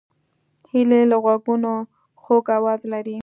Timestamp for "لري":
2.91-3.17